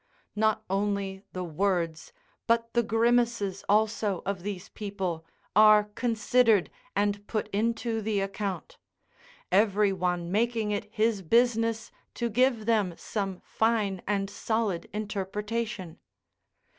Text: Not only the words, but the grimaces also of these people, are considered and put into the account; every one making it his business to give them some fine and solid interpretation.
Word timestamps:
Not 0.35 0.63
only 0.67 1.21
the 1.31 1.43
words, 1.43 2.11
but 2.47 2.73
the 2.73 2.81
grimaces 2.81 3.63
also 3.69 4.23
of 4.25 4.41
these 4.41 4.69
people, 4.69 5.23
are 5.55 5.91
considered 5.93 6.71
and 6.95 7.27
put 7.27 7.47
into 7.49 8.01
the 8.01 8.19
account; 8.19 8.79
every 9.51 9.93
one 9.93 10.31
making 10.31 10.71
it 10.71 10.85
his 10.91 11.21
business 11.21 11.91
to 12.15 12.31
give 12.31 12.65
them 12.65 12.95
some 12.97 13.41
fine 13.41 14.01
and 14.07 14.27
solid 14.27 14.89
interpretation. 14.91 15.99